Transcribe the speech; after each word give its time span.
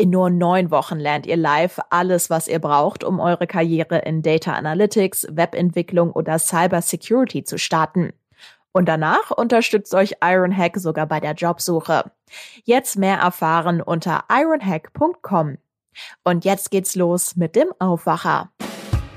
In 0.00 0.08
nur 0.08 0.30
neun 0.30 0.70
Wochen 0.70 0.98
lernt 0.98 1.26
ihr 1.26 1.36
live 1.36 1.78
alles, 1.90 2.30
was 2.30 2.48
ihr 2.48 2.58
braucht, 2.58 3.04
um 3.04 3.20
eure 3.20 3.46
Karriere 3.46 3.98
in 3.98 4.22
Data 4.22 4.54
Analytics, 4.54 5.26
Webentwicklung 5.30 6.10
oder 6.12 6.38
Cyber 6.38 6.80
Security 6.80 7.44
zu 7.44 7.58
starten. 7.58 8.14
Und 8.72 8.88
danach 8.88 9.30
unterstützt 9.30 9.94
euch 9.94 10.14
Ironhack 10.22 10.78
sogar 10.78 11.04
bei 11.04 11.20
der 11.20 11.34
Jobsuche. 11.34 12.04
Jetzt 12.64 12.96
mehr 12.96 13.18
erfahren 13.18 13.82
unter 13.82 14.24
ironhack.com. 14.30 15.58
Und 16.24 16.46
jetzt 16.46 16.70
geht's 16.70 16.96
los 16.96 17.36
mit 17.36 17.54
dem 17.54 17.68
Aufwacher. 17.78 18.48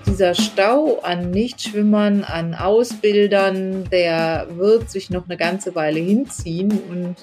Dieser 0.06 0.36
Stau 0.36 1.00
an 1.00 1.32
Nichtschwimmern, 1.32 2.26
an 2.26 2.56
Ausbildern, 2.56 3.90
der 3.90 4.48
wird 4.50 4.92
sich 4.92 5.10
noch 5.10 5.30
eine 5.30 5.38
ganze 5.38 5.76
Weile 5.76 6.02
hinziehen 6.02 6.78
und 6.90 7.16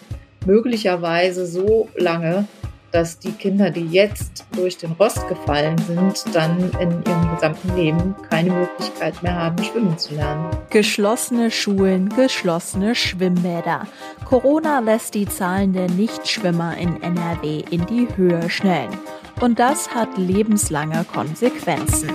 möglicherweise 0.47 1.45
so 1.45 1.91
lange, 1.95 2.49
dass 2.93 3.19
die 3.19 3.33
Kinder, 3.33 3.71
die 3.71 3.87
jetzt 3.87 4.45
durch 4.53 4.79
den 4.79 4.93
Rost 4.93 5.27
gefallen 5.29 5.79
sind, 5.79 6.25
dann 6.35 6.71
in 6.81 7.03
ihrem 7.05 7.35
gesamten 7.35 7.77
Leben 7.77 8.15
keine 8.29 8.51
Möglichkeit 8.51 9.23
mehr 9.23 9.35
haben, 9.35 9.63
schwimmen 9.63 9.97
zu 9.99 10.15
lernen. 10.15 10.51
Geschlossene 10.71 11.51
Schulen, 11.51 12.09
geschlossene 12.11 12.95
Schwimmbäder. 12.95 13.87
Corona 14.25 14.81
lässt 14.81 15.15
die 15.15 15.27
Zahlen 15.27 15.73
der 15.73 15.89
Nichtschwimmer 15.91 16.77
in 16.77 17.03
NRW 17.03 17.63
in 17.71 17.87
die 17.87 18.09
Höhe 18.17 18.51
schnellen. 18.51 18.97
Und 19.41 19.59
das 19.59 19.95
hat 19.95 20.19
lebenslange 20.19 21.05
Konsequenzen. 21.13 22.11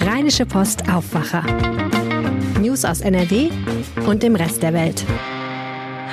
Rheinische 0.00 0.46
Post 0.46 0.88
Aufwacher. 0.92 1.44
News 2.60 2.84
aus 2.84 3.00
NRW 3.00 3.50
und 4.06 4.22
dem 4.22 4.34
Rest 4.34 4.62
der 4.62 4.72
Welt. 4.72 5.04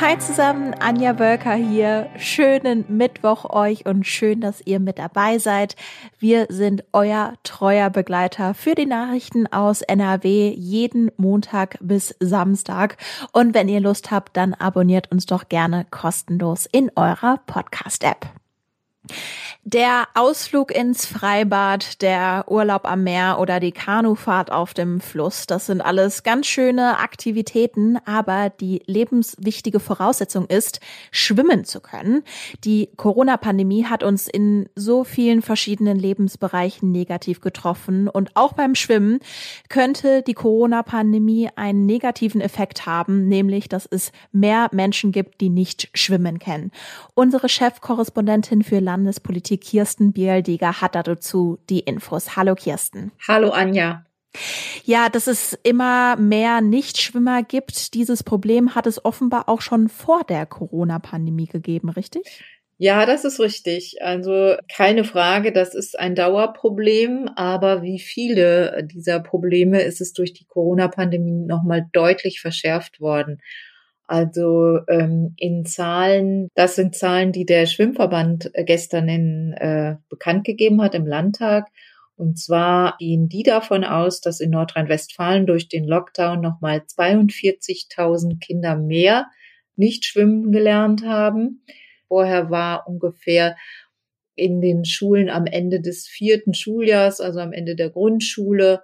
Hi 0.02 0.18
zusammen, 0.20 0.74
Anja 0.74 1.14
Bölker 1.14 1.54
hier. 1.54 2.10
Schönen 2.18 2.84
Mittwoch 2.90 3.50
euch 3.50 3.86
und 3.86 4.06
schön, 4.06 4.42
dass 4.42 4.60
ihr 4.66 4.82
mit 4.82 5.00
dabei 5.00 5.38
seid. 5.38 5.78
Wir 6.20 6.48
sind 6.50 6.84
euer 6.92 7.36
treuer 7.44 7.90
Begleiter 7.90 8.54
für 8.54 8.76
die 8.76 8.88
Nachrichten 8.88 9.48
aus 9.48 9.82
NRW 9.82 10.50
jeden 10.50 11.12
Montag 11.16 11.78
bis 11.80 12.14
Samstag. 12.20 12.98
Und 13.32 13.54
wenn 13.54 13.70
ihr 13.70 13.80
Lust 13.80 14.12
habt, 14.12 14.36
dann 14.36 14.54
abonniert 14.54 15.14
uns 15.14 15.28
doch 15.28 15.48
gerne 15.48 15.86
kostenlos 15.90 16.66
in 16.66 16.92
eurer 16.98 17.40
Podcast-App. 17.46 18.28
Der 19.68 20.08
Ausflug 20.14 20.70
ins 20.70 21.08
Freibad, 21.08 22.04
der 22.04 22.46
Urlaub 22.48 22.86
am 22.86 23.04
Meer 23.04 23.40
oder 23.40 23.60
die 23.60 23.72
Kanufahrt 23.72 24.52
auf 24.52 24.76
dem 24.76 25.02
Fluss, 25.02 25.48
das 25.48 25.66
sind 25.66 25.82
alles 25.82 26.22
ganz 26.22 26.46
schöne 26.46 27.00
Aktivitäten, 27.00 27.98
aber 28.06 28.52
die 28.52 28.84
lebenswichtige 28.86 29.80
Voraussetzung 29.80 30.46
ist, 30.46 30.82
schwimmen 31.10 31.66
zu 31.66 31.80
können. 31.80 32.22
Die 32.64 32.90
Corona-Pandemie 32.96 33.86
hat 33.86 34.04
uns 34.04 34.28
in 34.28 34.70
so 34.76 35.04
vielen 35.04 35.42
verschiedenen 35.42 35.98
Lebensbereichen 35.98 36.92
negativ 36.92 37.42
getroffen 37.42 38.08
und 38.08 38.36
auch 38.36 38.54
beim 38.54 38.76
Schwimmen 38.76 39.18
könnte 39.68 40.22
die 40.22 40.36
Corona-Pandemie 40.36 41.50
einen 41.56 41.88
negativen 41.88 42.40
Effekt 42.40 42.86
haben, 42.86 43.28
nämlich 43.28 43.68
dass 43.68 43.88
es 43.88 44.12
mehr 44.32 44.70
Menschen 44.72 45.12
gibt, 45.12 45.42
die 45.42 45.50
nicht 45.50 45.90
schwimmen 45.96 46.38
kennen. 46.38 46.72
Unsere 47.16 47.50
Chefkorrespondentin 47.50 48.62
für 48.62 48.80
Landespolitik 48.96 49.60
Kirsten 49.60 50.14
Bieldiger 50.14 50.80
hat 50.80 50.96
dazu 50.96 51.60
die 51.70 51.82
Infos. 51.82 52.38
Hallo 52.38 52.56
Kirsten. 52.56 53.12
Hallo 53.28 53.50
Anja. 53.50 54.06
Ja, 54.86 55.10
dass 55.10 55.28
es 55.28 55.52
immer 55.64 56.16
mehr 56.16 56.62
Nichtschwimmer 56.62 57.44
gibt, 57.44 57.94
dieses 57.94 58.24
Problem 58.24 58.74
hat 58.74 58.88
es 58.88 59.04
offenbar 59.04 59.50
auch 59.50 59.60
schon 59.60 59.90
vor 59.90 60.24
der 60.24 60.46
Corona-Pandemie 60.46 61.48
gegeben, 61.48 61.90
richtig? 61.90 62.42
Ja, 62.78 63.06
das 63.06 63.26
ist 63.26 63.42
richtig. 63.42 64.02
Also 64.02 64.56
keine 64.74 65.04
Frage, 65.04 65.52
das 65.52 65.76
ist 65.76 66.00
ein 66.00 66.16
Dauerproblem, 66.16 67.30
aber 67.36 67.82
wie 67.82 68.00
viele 68.00 68.88
dieser 68.90 69.20
Probleme 69.20 69.82
ist 69.82 70.00
es 70.00 70.14
durch 70.14 70.32
die 70.32 70.46
Corona-Pandemie 70.46 71.46
nochmal 71.46 71.86
deutlich 71.92 72.40
verschärft 72.40 73.02
worden. 73.02 73.42
Also 74.08 74.80
ähm, 74.88 75.34
in 75.38 75.66
Zahlen, 75.66 76.50
das 76.54 76.76
sind 76.76 76.96
Zahlen, 76.96 77.32
die 77.32 77.46
der 77.46 77.66
Schwimmverband 77.66 78.52
äh, 78.54 78.64
gestern 78.64 79.10
in, 79.10 79.54
äh, 79.54 79.96
bekannt 80.10 80.46
gegeben 80.46 80.82
hat 80.82 80.94
im 80.94 81.08
Landtag. 81.08 81.68
Und 82.16 82.40
zwar 82.40 82.96
gehen 83.00 83.28
die 83.28 83.44
davon 83.44 83.84
aus, 83.84 84.22
dass 84.22 84.40
in 84.40 84.52
Nordrhein-Westfalen 84.52 85.48
durch 85.48 85.68
den 85.68 85.86
Lockdown 85.86 86.40
nochmal 86.40 86.84
42.000 86.88 88.40
Kinder 88.40 88.76
mehr 88.76 89.28
nicht 89.76 90.06
schwimmen 90.06 90.52
gelernt 90.52 91.06
haben. 91.06 91.64
Vorher 92.08 92.50
war 92.50 92.88
ungefähr 92.88 93.58
in 94.36 94.62
den 94.62 94.86
Schulen 94.86 95.30
am 95.30 95.46
Ende 95.46 95.82
des 95.82 96.08
vierten 96.08 96.54
Schuljahrs, 96.54 97.22
also 97.22 97.40
am 97.40 97.54
Ende 97.54 97.76
der 97.76 97.90
Grundschule, 97.90 98.84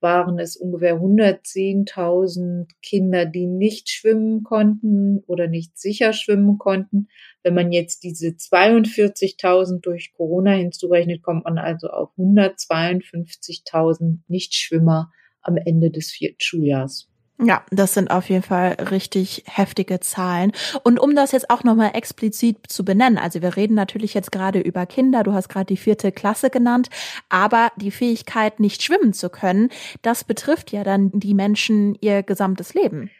waren 0.00 0.38
es 0.38 0.56
ungefähr 0.56 0.96
110.000 0.96 2.68
Kinder, 2.82 3.26
die 3.26 3.46
nicht 3.46 3.88
schwimmen 3.88 4.44
konnten 4.44 5.20
oder 5.26 5.48
nicht 5.48 5.78
sicher 5.78 6.12
schwimmen 6.12 6.58
konnten. 6.58 7.08
Wenn 7.42 7.54
man 7.54 7.72
jetzt 7.72 8.04
diese 8.04 8.28
42.000 8.28 9.80
durch 9.80 10.12
Corona 10.12 10.52
hinzurechnet, 10.52 11.22
kommt 11.22 11.44
man 11.44 11.58
also 11.58 11.88
auf 11.88 12.10
152.000 12.16 14.18
Nichtschwimmer 14.28 15.10
am 15.42 15.56
Ende 15.56 15.90
des 15.90 16.10
vierten 16.10 16.40
Schuljahrs. 16.40 17.08
Ja, 17.40 17.64
das 17.70 17.94
sind 17.94 18.10
auf 18.10 18.28
jeden 18.28 18.42
Fall 18.42 18.72
richtig 18.90 19.44
heftige 19.46 20.00
Zahlen. 20.00 20.50
Und 20.82 20.98
um 20.98 21.14
das 21.14 21.30
jetzt 21.30 21.50
auch 21.50 21.62
nochmal 21.62 21.92
explizit 21.94 22.58
zu 22.66 22.84
benennen, 22.84 23.16
also 23.16 23.42
wir 23.42 23.56
reden 23.56 23.74
natürlich 23.74 24.12
jetzt 24.12 24.32
gerade 24.32 24.58
über 24.58 24.86
Kinder, 24.86 25.22
du 25.22 25.32
hast 25.32 25.48
gerade 25.48 25.66
die 25.66 25.76
vierte 25.76 26.10
Klasse 26.10 26.50
genannt, 26.50 26.88
aber 27.28 27.70
die 27.76 27.92
Fähigkeit, 27.92 28.58
nicht 28.58 28.82
schwimmen 28.82 29.12
zu 29.12 29.30
können, 29.30 29.68
das 30.02 30.24
betrifft 30.24 30.72
ja 30.72 30.82
dann 30.82 31.12
die 31.12 31.34
Menschen 31.34 31.96
ihr 32.00 32.24
gesamtes 32.24 32.74
Leben. 32.74 33.10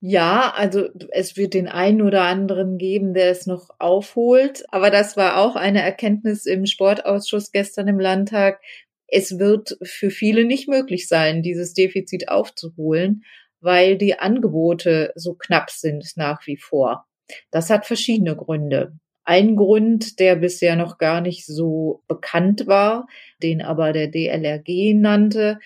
Ja, 0.00 0.54
also 0.56 0.88
es 1.10 1.36
wird 1.36 1.52
den 1.52 1.68
einen 1.68 2.00
oder 2.00 2.22
anderen 2.22 2.78
geben, 2.78 3.12
der 3.12 3.30
es 3.30 3.46
noch 3.46 3.68
aufholt. 3.78 4.64
Aber 4.68 4.90
das 4.90 5.16
war 5.16 5.36
auch 5.38 5.56
eine 5.56 5.82
Erkenntnis 5.82 6.46
im 6.46 6.66
Sportausschuss 6.66 7.50
gestern 7.50 7.88
im 7.88 7.98
Landtag. 7.98 8.60
Es 9.08 9.38
wird 9.38 9.76
für 9.82 10.10
viele 10.10 10.44
nicht 10.44 10.68
möglich 10.68 11.08
sein, 11.08 11.42
dieses 11.42 11.74
Defizit 11.74 12.28
aufzuholen 12.28 13.24
weil 13.60 13.98
die 13.98 14.18
Angebote 14.18 15.12
so 15.14 15.34
knapp 15.34 15.70
sind 15.70 16.12
nach 16.16 16.46
wie 16.46 16.56
vor. 16.56 17.06
Das 17.50 17.70
hat 17.70 17.86
verschiedene 17.86 18.36
Gründe. 18.36 18.92
Ein 19.24 19.56
Grund, 19.56 20.20
der 20.20 20.36
bisher 20.36 20.76
noch 20.76 20.96
gar 20.96 21.20
nicht 21.20 21.44
so 21.44 22.02
bekannt 22.08 22.66
war, 22.66 23.06
den 23.42 23.60
aber 23.60 23.92
der 23.92 24.08
DLRG 24.08 24.94
nannte, 24.94 25.58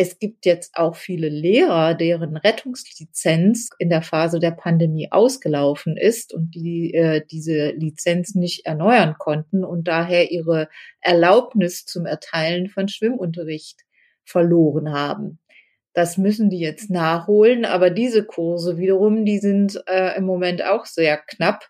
es 0.00 0.20
gibt 0.20 0.46
jetzt 0.46 0.76
auch 0.76 0.94
viele 0.94 1.28
Lehrer, 1.28 1.94
deren 1.94 2.36
Rettungslizenz 2.36 3.68
in 3.80 3.90
der 3.90 4.02
Phase 4.02 4.38
der 4.38 4.52
Pandemie 4.52 5.08
ausgelaufen 5.10 5.96
ist 5.96 6.32
und 6.32 6.54
die 6.54 6.94
äh, 6.94 7.26
diese 7.28 7.70
Lizenz 7.72 8.36
nicht 8.36 8.64
erneuern 8.64 9.16
konnten 9.18 9.64
und 9.64 9.88
daher 9.88 10.30
ihre 10.30 10.68
Erlaubnis 11.00 11.84
zum 11.84 12.06
Erteilen 12.06 12.68
von 12.68 12.86
Schwimmunterricht 12.86 13.80
verloren 14.22 14.92
haben. 14.92 15.40
Das 15.94 16.18
müssen 16.18 16.50
die 16.50 16.60
jetzt 16.60 16.90
nachholen, 16.90 17.64
aber 17.64 17.90
diese 17.90 18.24
Kurse 18.24 18.78
wiederum, 18.78 19.24
die 19.24 19.38
sind 19.38 19.82
äh, 19.86 20.16
im 20.16 20.24
Moment 20.24 20.62
auch 20.64 20.86
sehr 20.86 21.16
knapp. 21.16 21.68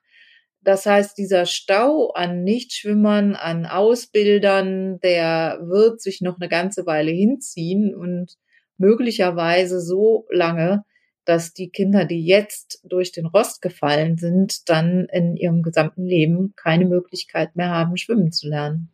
Das 0.60 0.84
heißt, 0.86 1.16
dieser 1.16 1.46
Stau 1.46 2.10
an 2.10 2.42
Nichtschwimmern, 2.42 3.36
an 3.36 3.64
Ausbildern, 3.64 5.00
der 5.00 5.60
wird 5.62 6.00
sich 6.02 6.20
noch 6.20 6.38
eine 6.38 6.48
ganze 6.48 6.84
Weile 6.84 7.10
hinziehen 7.10 7.94
und 7.94 8.34
möglicherweise 8.76 9.80
so 9.80 10.26
lange, 10.30 10.84
dass 11.24 11.52
die 11.52 11.68
Kinder, 11.68 12.04
die 12.06 12.24
jetzt 12.24 12.80
durch 12.84 13.12
den 13.12 13.26
Rost 13.26 13.60
gefallen 13.60 14.16
sind, 14.16 14.68
dann 14.68 15.06
in 15.12 15.36
ihrem 15.36 15.62
gesamten 15.62 16.06
Leben 16.06 16.54
keine 16.56 16.86
Möglichkeit 16.86 17.54
mehr 17.54 17.70
haben, 17.70 17.96
schwimmen 17.96 18.32
zu 18.32 18.48
lernen. 18.48 18.90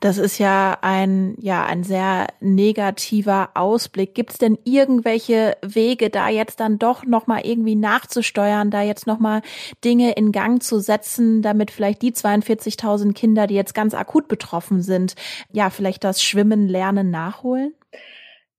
Das 0.00 0.16
ist 0.16 0.38
ja 0.38 0.78
ein, 0.80 1.36
ja, 1.40 1.66
ein 1.66 1.84
sehr 1.84 2.28
negativer 2.40 3.50
Ausblick. 3.54 4.14
Gibt 4.14 4.30
es 4.30 4.38
denn 4.38 4.58
irgendwelche 4.64 5.56
Wege, 5.62 6.08
da 6.08 6.30
jetzt 6.30 6.60
dann 6.60 6.78
doch 6.78 7.04
nochmal 7.04 7.42
irgendwie 7.44 7.76
nachzusteuern, 7.76 8.70
da 8.70 8.80
jetzt 8.80 9.06
nochmal 9.06 9.42
Dinge 9.84 10.12
in 10.12 10.32
Gang 10.32 10.62
zu 10.62 10.80
setzen, 10.80 11.42
damit 11.42 11.70
vielleicht 11.70 12.00
die 12.00 12.12
42.000 12.12 13.12
Kinder, 13.12 13.46
die 13.46 13.54
jetzt 13.54 13.74
ganz 13.74 13.92
akut 13.92 14.26
betroffen 14.26 14.80
sind, 14.80 15.14
ja, 15.52 15.68
vielleicht 15.68 16.02
das 16.02 16.22
Schwimmen 16.22 16.66
lernen 16.66 17.10
nachholen? 17.10 17.74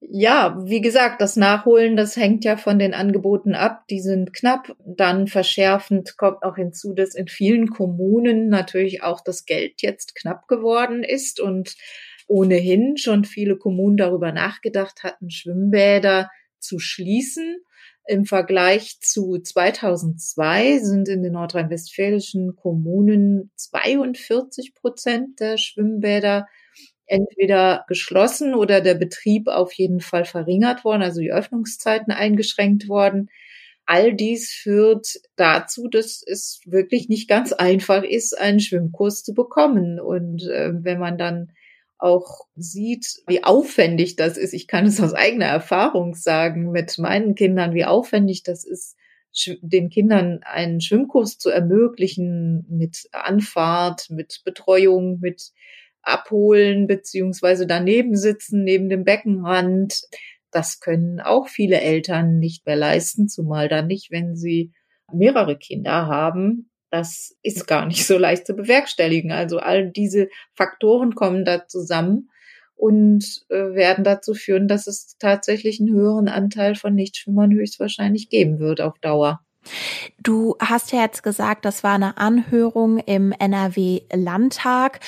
Ja, 0.04 0.58
wie 0.66 0.82
gesagt, 0.82 1.22
das 1.22 1.36
Nachholen, 1.36 1.96
das 1.96 2.18
hängt 2.18 2.44
ja 2.44 2.58
von 2.58 2.80
den 2.80 2.96
Angeboten 2.96 3.54
ab. 3.54 3.84
Die 3.90 4.02
sind 4.02 4.34
knapp. 4.34 4.76
Dann 4.84 5.28
verschärfend 5.28 6.18
kommt 6.18 6.42
auch 6.44 6.56
hinzu, 6.56 6.94
dass 6.94 7.14
in 7.14 7.28
vielen 7.28 7.70
Kommunen 7.70 8.50
natürlich 8.50 9.04
auch 9.04 9.22
das 9.22 9.46
Geld 9.46 9.84
jetzt 9.84 10.16
knapp 10.16 10.48
geworden 10.48 11.04
ist 11.04 11.40
und 11.40 11.76
ohnehin 12.28 12.98
schon 12.98 13.26
viele 13.26 13.58
Kommunen 13.58 13.96
darüber 13.96 14.32
nachgedacht 14.32 15.04
hatten, 15.04 15.30
Schwimmbäder 15.30 16.32
zu 16.60 16.80
schließen. 16.80 17.58
Im 18.08 18.26
Vergleich 18.26 19.00
zu 19.02 19.38
2002 19.38 20.80
sind 20.80 21.10
in 21.10 21.22
den 21.22 21.34
nordrhein-westfälischen 21.34 22.56
Kommunen 22.56 23.52
42 23.56 24.74
Prozent 24.74 25.40
der 25.40 25.58
Schwimmbäder 25.58 26.48
entweder 27.12 27.84
geschlossen 27.90 28.56
oder 28.56 28.80
der 28.80 28.96
Betrieb 28.96 29.50
auf 29.50 29.74
jeden 29.74 30.00
Fall 30.00 30.24
verringert 30.24 30.86
worden, 30.86 31.02
also 31.02 31.20
die 31.20 31.34
Öffnungszeiten 31.34 32.14
eingeschränkt 32.14 32.88
worden. 32.88 33.30
All 33.86 34.14
dies 34.14 34.52
führt 34.52 35.16
dazu, 35.36 35.90
dass 35.90 36.24
es 36.26 36.62
wirklich 36.66 37.10
nicht 37.10 37.28
ganz 37.28 37.52
einfach 37.52 38.04
ist, 38.04 38.40
einen 38.40 38.62
Schwimmkurs 38.62 39.24
zu 39.24 39.34
bekommen. 39.34 40.00
Und 40.00 40.44
äh, 40.44 40.72
wenn 40.74 41.00
man 41.00 41.18
dann 41.18 41.52
auch 41.98 42.46
sieht, 42.56 43.22
wie 43.28 43.44
aufwendig 43.44 44.16
das 44.16 44.38
ist, 44.38 44.54
ich 44.54 44.68
kann 44.68 44.86
es 44.86 45.02
aus 45.02 45.14
eigener 45.14 45.48
Erfahrung 45.48 46.16
sagen 46.16 46.72
mit 46.72 46.98
meinen 46.98 47.36
Kindern, 47.36 47.74
wie 47.74 47.86
aufwendig 47.86 48.44
das 48.44 48.64
ist, 48.64 48.96
den 49.62 49.90
Kindern 49.90 50.40
einen 50.44 50.80
Schwimmkurs 50.80 51.38
zu 51.38 51.50
ermöglichen 51.50 52.66
mit 52.70 53.10
Anfahrt, 53.12 54.10
mit 54.10 54.42
Betreuung, 54.46 55.20
mit 55.20 55.52
abholen 56.04 56.88
beziehungsweise 56.88 57.68
daneben 57.68 58.16
sitzen, 58.16 58.64
neben 58.64 58.90
dem 58.90 59.04
Beckenrand. 59.04 60.02
Das 60.52 60.80
können 60.80 61.20
auch 61.20 61.48
viele 61.48 61.80
Eltern 61.82 62.40
nicht 62.40 62.66
mehr 62.66 62.76
leisten, 62.76 63.28
zumal 63.28 63.70
dann 63.70 63.88
nicht, 63.88 64.12
wenn 64.12 64.36
sie 64.36 64.74
mehrere 65.12 65.58
Kinder 65.58 66.08
haben. 66.08 66.70
Das 66.90 67.38
ist 67.42 67.68
gar 67.68 67.86
nicht 67.86 68.06
so 68.06 68.18
leicht 68.18 68.46
zu 68.46 68.54
bewerkstelligen. 68.54 69.32
Also 69.32 69.60
all 69.60 69.90
diese 69.90 70.28
Faktoren 70.54 71.16
kommen 71.16 71.46
da 71.46 71.68
zusammen 71.68 72.30
und 72.76 73.46
äh, 73.50 73.76
werden 73.76 74.04
dazu 74.04 74.34
führen, 74.34 74.68
dass 74.68 74.88
es 74.88 75.16
tatsächlich 75.20 75.80
einen 75.80 75.94
höheren 75.94 76.28
Anteil 76.28 76.76
von 76.76 76.96
Nichtschwimmern 76.96 77.52
höchstwahrscheinlich 77.52 78.30
geben 78.30 78.60
wird 78.60 78.82
auf 78.82 78.98
Dauer. 79.00 79.46
Du 80.22 80.56
hast 80.60 80.92
ja 80.92 81.02
jetzt 81.02 81.24
gesagt, 81.24 81.66
das 81.66 81.84
war 81.84 81.94
eine 81.94 82.18
Anhörung 82.18 82.98
im 83.00 83.32
NRW-Landtag. 83.32 85.00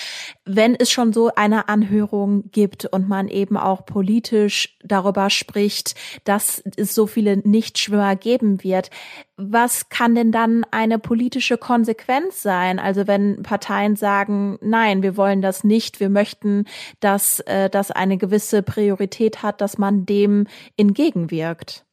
Wenn 0.45 0.75
es 0.75 0.91
schon 0.91 1.13
so 1.13 1.31
eine 1.35 1.69
Anhörung 1.69 2.49
gibt 2.51 2.85
und 2.85 3.07
man 3.07 3.27
eben 3.27 3.57
auch 3.57 3.85
politisch 3.85 4.77
darüber 4.83 5.29
spricht, 5.29 5.95
dass 6.23 6.63
es 6.77 6.93
so 6.93 7.07
viele 7.07 7.37
Nichtschwimmer 7.37 8.15
geben 8.15 8.63
wird, 8.63 8.89
was 9.35 9.89
kann 9.89 10.13
denn 10.13 10.31
dann 10.31 10.65
eine 10.69 10.99
politische 10.99 11.57
Konsequenz 11.57 12.43
sein? 12.43 12.77
Also 12.77 13.07
wenn 13.07 13.41
Parteien 13.41 13.95
sagen, 13.95 14.59
nein, 14.61 15.01
wir 15.01 15.17
wollen 15.17 15.41
das 15.41 15.63
nicht, 15.63 15.99
wir 15.99 16.09
möchten, 16.09 16.65
dass 16.99 17.39
äh, 17.41 17.69
das 17.69 17.89
eine 17.91 18.17
gewisse 18.17 18.61
Priorität 18.61 19.41
hat, 19.41 19.61
dass 19.61 19.77
man 19.77 20.05
dem 20.05 20.47
entgegenwirkt. 20.77 21.85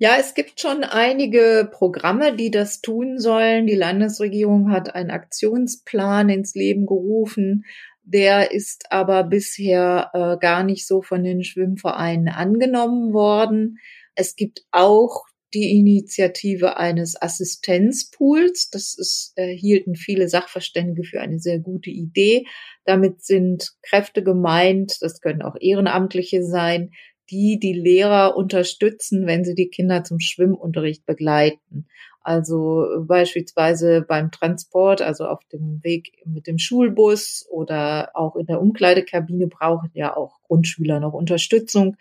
Ja, 0.00 0.16
es 0.20 0.34
gibt 0.34 0.60
schon 0.60 0.84
einige 0.84 1.68
Programme, 1.72 2.36
die 2.36 2.52
das 2.52 2.80
tun 2.80 3.18
sollen. 3.18 3.66
Die 3.66 3.74
Landesregierung 3.74 4.70
hat 4.70 4.94
einen 4.94 5.10
Aktionsplan 5.10 6.28
ins 6.28 6.54
Leben 6.54 6.86
gerufen. 6.86 7.64
Der 8.04 8.52
ist 8.52 8.92
aber 8.92 9.24
bisher 9.24 10.10
äh, 10.14 10.36
gar 10.38 10.62
nicht 10.62 10.86
so 10.86 11.02
von 11.02 11.24
den 11.24 11.42
Schwimmvereinen 11.42 12.28
angenommen 12.28 13.12
worden. 13.12 13.78
Es 14.14 14.36
gibt 14.36 14.62
auch 14.70 15.24
die 15.52 15.76
Initiative 15.76 16.76
eines 16.76 17.20
Assistenzpools. 17.20 18.70
Das 18.70 18.94
ist, 18.96 19.32
äh, 19.34 19.52
hielten 19.52 19.96
viele 19.96 20.28
Sachverständige 20.28 21.02
für 21.02 21.20
eine 21.20 21.40
sehr 21.40 21.58
gute 21.58 21.90
Idee. 21.90 22.46
Damit 22.84 23.24
sind 23.24 23.72
Kräfte 23.82 24.22
gemeint, 24.22 24.98
das 25.00 25.20
können 25.20 25.42
auch 25.42 25.56
Ehrenamtliche 25.60 26.44
sein, 26.44 26.92
die 27.30 27.58
die 27.58 27.72
Lehrer 27.72 28.36
unterstützen, 28.36 29.26
wenn 29.26 29.44
sie 29.44 29.54
die 29.54 29.68
Kinder 29.68 30.04
zum 30.04 30.20
Schwimmunterricht 30.20 31.04
begleiten. 31.06 31.86
Also 32.28 32.86
beispielsweise 33.06 34.02
beim 34.06 34.30
Transport, 34.30 35.00
also 35.00 35.24
auf 35.24 35.40
dem 35.50 35.80
Weg 35.82 36.12
mit 36.26 36.46
dem 36.46 36.58
Schulbus 36.58 37.46
oder 37.50 38.10
auch 38.12 38.36
in 38.36 38.44
der 38.44 38.60
Umkleidekabine 38.60 39.46
brauchen 39.46 39.90
ja 39.94 40.14
auch 40.14 40.42
Grundschüler 40.42 41.00
noch 41.00 41.14
Unterstützung. 41.14 41.96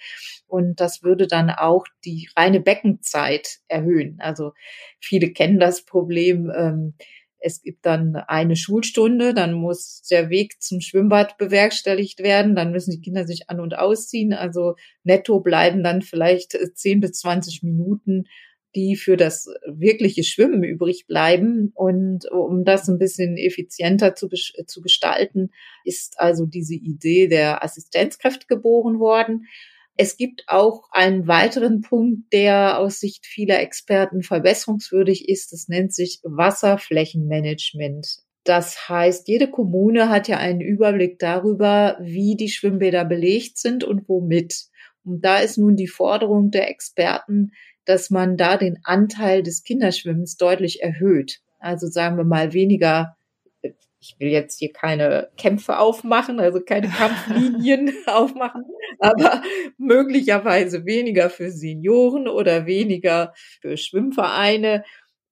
Und 0.47 0.81
das 0.81 1.01
würde 1.01 1.27
dann 1.27 1.49
auch 1.49 1.85
die 2.03 2.27
reine 2.35 2.59
Beckenzeit 2.59 3.59
erhöhen. 3.69 4.17
Also 4.19 4.51
viele 4.99 5.31
kennen 5.31 5.59
das 5.59 5.85
Problem. 5.85 6.51
Ähm, 6.53 6.95
es 7.39 7.61
gibt 7.61 7.85
dann 7.85 8.15
eine 8.15 8.55
Schulstunde, 8.55 9.33
dann 9.33 9.53
muss 9.53 10.01
der 10.09 10.29
Weg 10.29 10.61
zum 10.61 10.81
Schwimmbad 10.81 11.37
bewerkstelligt 11.37 12.19
werden, 12.19 12.55
dann 12.55 12.71
müssen 12.71 12.91
die 12.91 13.01
Kinder 13.01 13.25
sich 13.25 13.49
an 13.49 13.59
und 13.59 13.77
ausziehen. 13.77 14.33
Also 14.33 14.75
netto 15.03 15.39
bleiben 15.39 15.83
dann 15.83 16.01
vielleicht 16.01 16.51
10 16.51 16.99
bis 16.99 17.13
20 17.19 17.63
Minuten, 17.63 18.25
die 18.75 18.95
für 18.95 19.17
das 19.17 19.47
wirkliche 19.65 20.23
Schwimmen 20.23 20.63
übrig 20.63 21.07
bleiben. 21.07 21.71
Und 21.73 22.29
um 22.31 22.63
das 22.63 22.87
ein 22.87 22.99
bisschen 22.99 23.37
effizienter 23.37 24.15
zu, 24.15 24.29
zu 24.29 24.81
gestalten, 24.81 25.49
ist 25.83 26.19
also 26.19 26.45
diese 26.45 26.75
Idee 26.75 27.27
der 27.27 27.63
Assistenzkräfte 27.63 28.45
geboren 28.47 28.99
worden. 28.99 29.47
Es 29.97 30.15
gibt 30.15 30.43
auch 30.47 30.83
einen 30.91 31.27
weiteren 31.27 31.81
Punkt, 31.81 32.31
der 32.31 32.77
aus 32.77 32.99
Sicht 32.99 33.25
vieler 33.25 33.59
Experten 33.59 34.21
verbesserungswürdig 34.21 35.27
ist. 35.27 35.51
Das 35.51 35.67
nennt 35.67 35.91
sich 35.91 36.21
Wasserflächenmanagement. 36.23 38.19
Das 38.43 38.87
heißt, 38.87 39.27
jede 39.27 39.49
Kommune 39.49 40.09
hat 40.09 40.27
ja 40.27 40.37
einen 40.37 40.61
Überblick 40.61 41.17
darüber, 41.17 41.97
wie 41.99 42.35
die 42.35 42.49
Schwimmbäder 42.49 43.05
belegt 43.05 43.57
sind 43.57 43.83
und 43.83 44.07
womit. 44.07 44.67
Und 45.03 45.25
da 45.25 45.39
ist 45.39 45.57
nun 45.57 45.75
die 45.75 45.87
Forderung 45.87 46.51
der 46.51 46.69
Experten, 46.69 47.51
dass 47.85 48.09
man 48.09 48.37
da 48.37 48.57
den 48.57 48.77
Anteil 48.83 49.41
des 49.41 49.63
Kinderschwimmens 49.63 50.37
deutlich 50.37 50.83
erhöht. 50.83 51.41
Also 51.59 51.87
sagen 51.87 52.17
wir 52.17 52.23
mal 52.23 52.53
weniger 52.53 53.17
ich 54.07 54.19
will 54.19 54.29
jetzt 54.29 54.59
hier 54.59 54.71
keine 54.71 55.29
Kämpfe 55.37 55.79
aufmachen, 55.79 56.39
also 56.39 56.61
keine 56.61 56.87
Kampflinien 56.87 57.93
aufmachen, 58.05 58.63
aber 58.99 59.41
möglicherweise 59.77 60.85
weniger 60.85 61.29
für 61.29 61.51
Senioren 61.51 62.27
oder 62.27 62.65
weniger 62.65 63.33
für 63.61 63.75
Schwimmvereine 63.75 64.83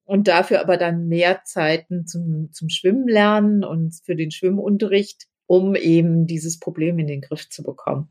und 0.04 0.28
dafür 0.28 0.60
aber 0.60 0.76
dann 0.76 1.08
mehr 1.08 1.42
Zeiten 1.44 2.06
zum, 2.06 2.50
zum 2.52 2.68
Schwimmen 2.68 3.08
lernen 3.08 3.64
und 3.64 3.94
für 4.04 4.14
den 4.14 4.30
Schwimmunterricht, 4.30 5.26
um 5.46 5.74
eben 5.74 6.26
dieses 6.26 6.58
Problem 6.58 6.98
in 6.98 7.06
den 7.06 7.22
Griff 7.22 7.48
zu 7.48 7.62
bekommen. 7.62 8.10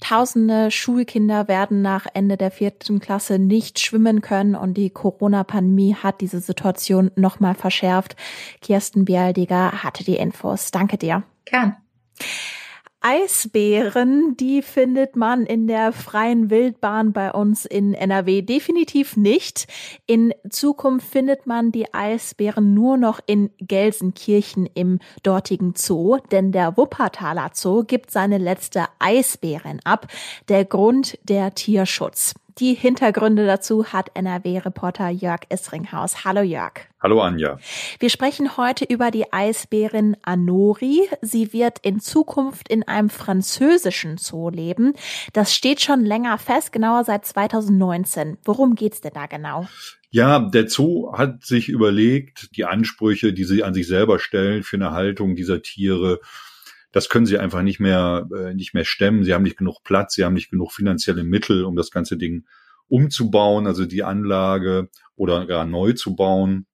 Tausende 0.00 0.70
Schulkinder 0.70 1.48
werden 1.48 1.82
nach 1.82 2.06
Ende 2.12 2.36
der 2.36 2.50
vierten 2.50 3.00
Klasse 3.00 3.38
nicht 3.38 3.80
schwimmen 3.80 4.20
können 4.20 4.54
und 4.54 4.74
die 4.74 4.90
Corona-Pandemie 4.90 5.94
hat 5.94 6.20
diese 6.20 6.40
Situation 6.40 7.10
nochmal 7.16 7.54
verschärft. 7.54 8.16
Kirsten 8.60 9.04
Bialdiger 9.04 9.82
hatte 9.82 10.04
die 10.04 10.16
Infos. 10.16 10.70
Danke 10.70 10.98
dir. 10.98 11.22
Gern. 11.44 11.76
Eisbären, 13.08 14.36
die 14.36 14.62
findet 14.62 15.14
man 15.14 15.46
in 15.46 15.68
der 15.68 15.92
freien 15.92 16.50
Wildbahn 16.50 17.12
bei 17.12 17.30
uns 17.30 17.64
in 17.64 17.94
NRW 17.94 18.42
definitiv 18.42 19.16
nicht. 19.16 19.68
In 20.06 20.34
Zukunft 20.50 21.06
findet 21.06 21.46
man 21.46 21.70
die 21.70 21.94
Eisbären 21.94 22.74
nur 22.74 22.96
noch 22.96 23.20
in 23.24 23.50
Gelsenkirchen 23.60 24.66
im 24.74 24.98
dortigen 25.22 25.74
Zoo, 25.76 26.18
denn 26.32 26.50
der 26.50 26.76
Wuppertaler 26.76 27.50
Zoo 27.54 27.84
gibt 27.84 28.10
seine 28.10 28.38
letzte 28.38 28.86
Eisbärin 28.98 29.78
ab. 29.84 30.08
Der 30.48 30.64
Grund 30.64 31.16
der 31.22 31.54
Tierschutz. 31.54 32.34
Die 32.58 32.72
Hintergründe 32.72 33.44
dazu 33.44 33.84
hat 33.92 34.12
NRW-Reporter 34.14 35.10
Jörg 35.10 35.40
Isringhaus. 35.52 36.24
Hallo 36.24 36.40
Jörg. 36.40 36.72
Hallo 37.02 37.20
Anja. 37.20 37.58
Wir 37.98 38.08
sprechen 38.08 38.56
heute 38.56 38.86
über 38.86 39.10
die 39.10 39.30
Eisbärin 39.30 40.16
Anori. 40.22 41.06
Sie 41.20 41.52
wird 41.52 41.80
in 41.82 42.00
Zukunft 42.00 42.70
in 42.70 42.82
einem 42.88 43.10
französischen 43.10 44.16
Zoo 44.16 44.48
leben. 44.48 44.94
Das 45.34 45.54
steht 45.54 45.82
schon 45.82 46.02
länger 46.02 46.38
fest, 46.38 46.72
genauer 46.72 47.04
seit 47.04 47.26
2019. 47.26 48.38
Worum 48.42 48.74
geht's 48.74 49.02
denn 49.02 49.12
da 49.12 49.26
genau? 49.26 49.68
Ja, 50.08 50.38
der 50.38 50.70
Zoo 50.70 51.12
hat 51.12 51.44
sich 51.44 51.68
überlegt, 51.68 52.56
die 52.56 52.64
Ansprüche, 52.64 53.34
die 53.34 53.44
sie 53.44 53.64
an 53.64 53.74
sich 53.74 53.86
selber 53.86 54.18
stellen 54.18 54.62
für 54.62 54.76
eine 54.76 54.92
Haltung 54.92 55.36
dieser 55.36 55.60
Tiere, 55.60 56.20
das 56.96 57.10
können 57.10 57.26
sie 57.26 57.36
einfach 57.38 57.60
nicht 57.60 57.78
mehr, 57.78 58.26
äh, 58.34 58.54
nicht 58.54 58.72
mehr 58.72 58.86
stemmen. 58.86 59.22
Sie 59.22 59.34
haben 59.34 59.42
nicht 59.42 59.58
genug 59.58 59.82
Platz, 59.84 60.14
sie 60.14 60.24
haben 60.24 60.32
nicht 60.32 60.50
genug 60.50 60.72
finanzielle 60.72 61.24
Mittel, 61.24 61.66
um 61.66 61.76
das 61.76 61.90
ganze 61.90 62.16
Ding 62.16 62.46
umzubauen, 62.88 63.66
also 63.66 63.84
die 63.84 64.02
Anlage 64.02 64.88
oder 65.14 65.44
gar 65.44 65.66
neu 65.66 65.92
zu 65.92 66.16
bauen. 66.16 66.64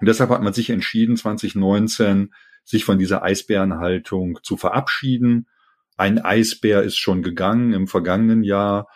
Und 0.00 0.06
deshalb 0.06 0.28
hat 0.28 0.42
man 0.42 0.52
sich 0.52 0.68
entschieden, 0.68 1.16
2019 1.16 2.34
sich 2.62 2.84
von 2.84 2.98
dieser 2.98 3.22
Eisbärenhaltung 3.22 4.38
zu 4.42 4.58
verabschieden. 4.58 5.48
Ein 5.96 6.18
Eisbär 6.18 6.82
ist 6.82 6.98
schon 6.98 7.22
gegangen 7.22 7.72
im 7.72 7.88
vergangenen 7.88 8.42
Jahr. 8.42 8.86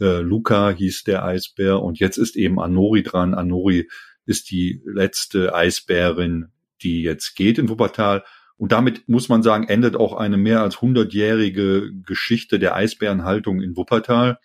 Äh, 0.00 0.18
Luca 0.18 0.70
hieß 0.70 1.04
der 1.04 1.24
Eisbär 1.24 1.80
und 1.80 2.00
jetzt 2.00 2.16
ist 2.16 2.34
eben 2.34 2.58
Anori 2.58 3.04
dran. 3.04 3.34
Anori 3.34 3.88
ist 4.26 4.50
die 4.50 4.82
letzte 4.84 5.54
Eisbärin, 5.54 6.48
die 6.82 7.02
jetzt 7.02 7.36
geht 7.36 7.58
in 7.58 7.68
Wuppertal. 7.68 8.24
Und 8.58 8.72
damit 8.72 9.08
muss 9.08 9.28
man 9.28 9.42
sagen, 9.42 9.68
endet 9.68 9.96
auch 9.96 10.14
eine 10.14 10.36
mehr 10.36 10.62
als 10.62 10.82
hundertjährige 10.82 11.92
Geschichte 12.04 12.58
der 12.58 12.74
Eisbärenhaltung 12.74 13.62
in 13.62 13.76
Wuppertal. 13.76 14.38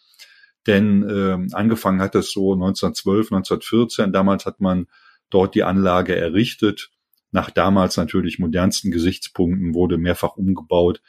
Denn 0.67 1.03
äh, 1.03 1.55
angefangen 1.55 1.99
hat 1.99 2.15
es 2.15 2.31
so 2.31 2.53
1912, 2.53 3.31
1914. 3.31 4.13
Damals 4.13 4.45
hat 4.45 4.61
man 4.61 4.87
dort 5.29 5.55
die 5.55 5.63
Anlage 5.63 6.15
errichtet. 6.15 6.91
Nach 7.31 7.49
damals 7.49 7.97
natürlich 7.97 8.37
modernsten 8.37 8.91
Gesichtspunkten 8.91 9.73
wurde 9.73 9.97
mehrfach 9.97 10.37
umgebaut 10.37 11.01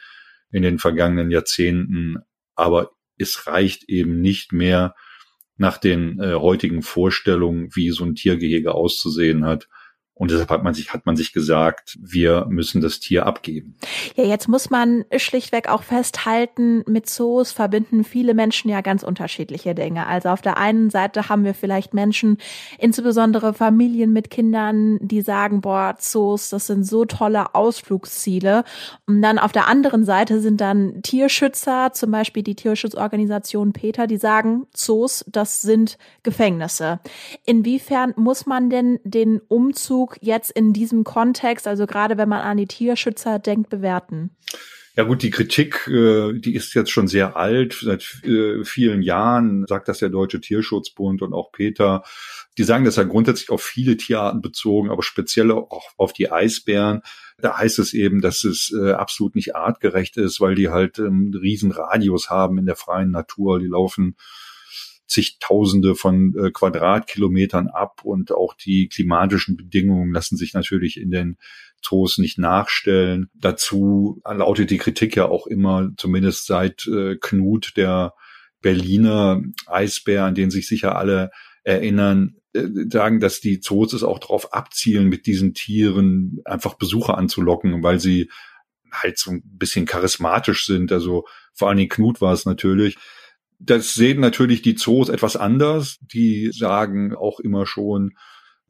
in 0.50 0.62
den 0.62 0.78
vergangenen 0.78 1.30
Jahrzehnten. 1.30 2.16
Aber 2.54 2.92
es 3.18 3.46
reicht 3.46 3.84
eben 3.88 4.22
nicht 4.22 4.52
mehr 4.52 4.94
nach 5.56 5.76
den 5.76 6.18
äh, 6.20 6.34
heutigen 6.34 6.82
Vorstellungen, 6.82 7.68
wie 7.74 7.90
so 7.90 8.04
ein 8.04 8.14
Tiergehege 8.14 8.74
auszusehen 8.74 9.44
hat. 9.44 9.68
Und 10.16 10.30
deshalb 10.30 10.48
hat 10.50 10.62
man 10.62 10.74
sich, 10.74 10.92
hat 10.92 11.06
man 11.06 11.16
sich 11.16 11.32
gesagt, 11.32 11.98
wir 12.00 12.46
müssen 12.48 12.80
das 12.80 13.00
Tier 13.00 13.26
abgeben. 13.26 13.74
Ja, 14.14 14.24
jetzt 14.24 14.46
muss 14.46 14.70
man 14.70 15.04
schlichtweg 15.16 15.68
auch 15.68 15.82
festhalten, 15.82 16.84
mit 16.86 17.08
Zoos 17.08 17.50
verbinden 17.50 18.04
viele 18.04 18.32
Menschen 18.32 18.70
ja 18.70 18.80
ganz 18.80 19.02
unterschiedliche 19.02 19.74
Dinge. 19.74 20.06
Also 20.06 20.28
auf 20.28 20.40
der 20.40 20.56
einen 20.56 20.88
Seite 20.88 21.28
haben 21.28 21.44
wir 21.44 21.52
vielleicht 21.52 21.94
Menschen, 21.94 22.38
insbesondere 22.78 23.54
Familien 23.54 24.12
mit 24.12 24.30
Kindern, 24.30 24.98
die 25.00 25.20
sagen, 25.20 25.60
boah, 25.60 25.96
Zoos, 25.98 26.48
das 26.48 26.68
sind 26.68 26.84
so 26.84 27.04
tolle 27.06 27.56
Ausflugsziele. 27.56 28.62
Und 29.06 29.20
dann 29.20 29.40
auf 29.40 29.50
der 29.50 29.66
anderen 29.66 30.04
Seite 30.04 30.40
sind 30.40 30.60
dann 30.60 31.02
Tierschützer, 31.02 31.90
zum 31.92 32.12
Beispiel 32.12 32.44
die 32.44 32.54
Tierschutzorganisation 32.54 33.72
Peter, 33.72 34.06
die 34.06 34.18
sagen, 34.18 34.68
Zoos, 34.72 35.24
das 35.26 35.60
sind 35.60 35.98
Gefängnisse. 36.22 37.00
Inwiefern 37.44 38.14
muss 38.16 38.46
man 38.46 38.70
denn 38.70 39.00
den 39.02 39.40
Umzug 39.48 40.03
Umzug 40.04 40.18
jetzt 40.20 40.50
in 40.50 40.72
diesem 40.72 41.04
Kontext, 41.04 41.66
also 41.66 41.86
gerade 41.86 42.16
wenn 42.16 42.28
man 42.28 42.40
an 42.40 42.56
die 42.56 42.66
Tierschützer 42.66 43.38
denkt, 43.38 43.70
bewerten? 43.70 44.30
Ja 44.96 45.02
gut, 45.02 45.22
die 45.22 45.30
Kritik, 45.30 45.88
äh, 45.88 46.38
die 46.38 46.54
ist 46.54 46.72
jetzt 46.74 46.90
schon 46.90 47.08
sehr 47.08 47.36
alt. 47.36 47.80
Seit 47.82 48.22
äh, 48.22 48.62
vielen 48.64 49.02
Jahren 49.02 49.66
sagt 49.66 49.88
das 49.88 49.98
der 49.98 50.08
Deutsche 50.08 50.40
Tierschutzbund 50.40 51.20
und 51.20 51.32
auch 51.32 51.50
Peter. 51.50 52.04
Die 52.58 52.62
sagen 52.62 52.84
das 52.84 52.94
ja 52.94 53.02
grundsätzlich 53.02 53.50
auf 53.50 53.60
viele 53.60 53.96
Tierarten 53.96 54.40
bezogen, 54.40 54.90
aber 54.90 55.02
speziell 55.02 55.50
auch 55.50 55.88
auf 55.96 56.12
die 56.12 56.30
Eisbären. 56.30 57.00
Da 57.38 57.58
heißt 57.58 57.80
es 57.80 57.92
eben, 57.92 58.20
dass 58.20 58.44
es 58.44 58.72
äh, 58.72 58.92
absolut 58.92 59.34
nicht 59.34 59.56
artgerecht 59.56 60.16
ist, 60.16 60.40
weil 60.40 60.54
die 60.54 60.68
halt 60.68 61.00
einen 61.00 61.34
riesen 61.34 61.72
Radius 61.72 62.30
haben 62.30 62.56
in 62.58 62.66
der 62.66 62.76
freien 62.76 63.10
Natur. 63.10 63.58
Die 63.58 63.66
laufen 63.66 64.14
zigtausende 65.06 65.94
von 65.94 66.34
äh, 66.38 66.50
Quadratkilometern 66.50 67.68
ab 67.68 68.00
und 68.04 68.32
auch 68.32 68.54
die 68.54 68.88
klimatischen 68.88 69.56
Bedingungen 69.56 70.12
lassen 70.12 70.36
sich 70.36 70.54
natürlich 70.54 70.98
in 70.98 71.10
den 71.10 71.36
Zoos 71.82 72.18
nicht 72.18 72.38
nachstellen. 72.38 73.28
Dazu 73.34 74.20
lautet 74.24 74.70
die 74.70 74.78
Kritik 74.78 75.16
ja 75.16 75.26
auch 75.26 75.46
immer, 75.46 75.90
zumindest 75.96 76.46
seit 76.46 76.86
äh, 76.86 77.16
Knut, 77.20 77.76
der 77.76 78.14
Berliner 78.62 79.42
Eisbär, 79.66 80.24
an 80.24 80.34
den 80.34 80.50
sich 80.50 80.66
sicher 80.66 80.96
alle 80.96 81.30
erinnern, 81.64 82.36
äh, 82.54 82.66
sagen, 82.90 83.20
dass 83.20 83.40
die 83.40 83.60
Zoos 83.60 83.92
es 83.92 84.02
auch 84.02 84.18
darauf 84.18 84.54
abzielen, 84.54 85.08
mit 85.08 85.26
diesen 85.26 85.52
Tieren 85.52 86.40
einfach 86.46 86.74
Besucher 86.74 87.18
anzulocken, 87.18 87.82
weil 87.82 88.00
sie 88.00 88.30
halt 88.90 89.18
so 89.18 89.32
ein 89.32 89.42
bisschen 89.44 89.84
charismatisch 89.84 90.66
sind. 90.66 90.92
Also 90.92 91.24
vor 91.52 91.68
allen 91.68 91.76
Dingen 91.76 91.90
Knut 91.90 92.20
war 92.20 92.32
es 92.32 92.46
natürlich 92.46 92.96
das 93.58 93.94
sehen 93.94 94.20
natürlich 94.20 94.62
die 94.62 94.74
Zoos 94.74 95.08
etwas 95.08 95.36
anders. 95.36 95.98
Die 96.00 96.50
sagen 96.52 97.14
auch 97.14 97.40
immer 97.40 97.66
schon, 97.66 98.12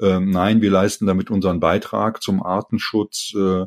äh, 0.01 0.21
nein, 0.21 0.63
wir 0.63 0.71
leisten 0.71 1.07
damit 1.07 1.31
unseren 1.31 1.61
Beitrag 1.61 2.23
zum 2.23 2.43
Artenschutz. 2.43 3.33
Äh, 3.37 3.67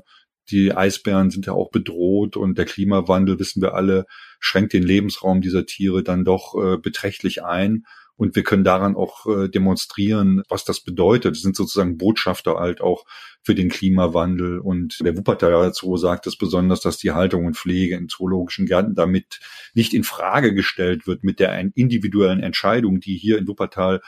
die 0.49 0.73
Eisbären 0.73 1.29
sind 1.29 1.45
ja 1.45 1.53
auch 1.53 1.71
bedroht 1.71 2.37
und 2.37 2.57
der 2.57 2.65
Klimawandel, 2.65 3.39
wissen 3.39 3.61
wir 3.61 3.73
alle, 3.73 4.05
schränkt 4.39 4.73
den 4.73 4.83
Lebensraum 4.83 5.41
dieser 5.41 5.65
Tiere 5.65 6.03
dann 6.03 6.23
doch 6.23 6.55
äh, 6.55 6.77
beträchtlich 6.77 7.43
ein. 7.43 7.83
Und 8.17 8.35
wir 8.35 8.43
können 8.43 8.63
daran 8.63 8.95
auch 8.95 9.27
äh, 9.27 9.47
demonstrieren, 9.47 10.41
was 10.49 10.65
das 10.65 10.81
bedeutet. 10.81 11.35
Das 11.35 11.41
sind 11.41 11.55
sozusagen 11.55 11.97
Botschafter 11.97 12.55
halt 12.55 12.81
auch 12.81 13.05
für 13.43 13.53
den 13.53 13.69
Klimawandel. 13.69 14.59
Und 14.59 14.97
der 15.01 15.15
Wuppertaler 15.15 15.71
Zoo 15.71 15.97
sagt 15.97 16.25
es 16.25 16.35
besonders, 16.35 16.81
dass 16.81 16.97
die 16.97 17.11
Haltung 17.11 17.45
und 17.45 17.55
Pflege 17.55 17.95
in 17.95 18.09
zoologischen 18.09 18.65
Gärten 18.65 18.95
damit 18.95 19.39
nicht 19.75 19.93
in 19.93 20.03
Frage 20.03 20.53
gestellt 20.55 21.05
wird 21.05 21.23
mit 21.23 21.39
der 21.39 21.57
individuellen 21.75 22.41
Entscheidung, 22.41 22.99
die 22.99 23.15
hier 23.15 23.37
in 23.37 23.47
Wuppertal 23.47 24.01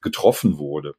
getroffen 0.00 0.58
wurde. 0.58 0.94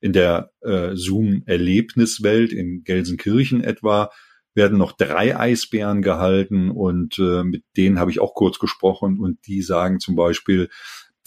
In 0.00 0.12
der 0.12 0.50
äh, 0.60 0.94
Zoom-Erlebniswelt 0.94 2.52
in 2.52 2.82
Gelsenkirchen 2.82 3.62
etwa 3.62 4.10
werden 4.54 4.76
noch 4.76 4.92
drei 4.92 5.38
Eisbären 5.38 6.02
gehalten 6.02 6.70
und 6.70 7.18
äh, 7.18 7.44
mit 7.44 7.62
denen 7.76 7.98
habe 7.98 8.10
ich 8.10 8.18
auch 8.18 8.34
kurz 8.34 8.58
gesprochen 8.58 9.20
und 9.20 9.46
die 9.46 9.62
sagen 9.62 10.00
zum 10.00 10.16
Beispiel, 10.16 10.68